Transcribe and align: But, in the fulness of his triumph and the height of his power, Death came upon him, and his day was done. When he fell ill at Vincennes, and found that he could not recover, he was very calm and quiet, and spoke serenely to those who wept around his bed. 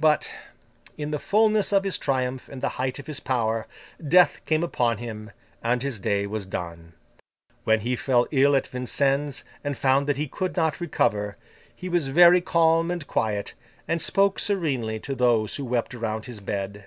But, 0.00 0.32
in 0.96 1.10
the 1.10 1.18
fulness 1.18 1.70
of 1.70 1.84
his 1.84 1.98
triumph 1.98 2.48
and 2.48 2.62
the 2.62 2.70
height 2.80 2.98
of 2.98 3.06
his 3.06 3.20
power, 3.20 3.66
Death 4.02 4.42
came 4.46 4.64
upon 4.64 4.96
him, 4.96 5.30
and 5.62 5.82
his 5.82 5.98
day 5.98 6.26
was 6.26 6.46
done. 6.46 6.94
When 7.64 7.80
he 7.80 7.94
fell 7.94 8.26
ill 8.30 8.56
at 8.56 8.66
Vincennes, 8.66 9.44
and 9.62 9.76
found 9.76 10.06
that 10.06 10.16
he 10.16 10.26
could 10.26 10.56
not 10.56 10.80
recover, 10.80 11.36
he 11.76 11.90
was 11.90 12.08
very 12.08 12.40
calm 12.40 12.90
and 12.90 13.06
quiet, 13.06 13.52
and 13.86 14.00
spoke 14.00 14.38
serenely 14.38 14.98
to 15.00 15.14
those 15.14 15.56
who 15.56 15.66
wept 15.66 15.94
around 15.94 16.24
his 16.24 16.40
bed. 16.40 16.86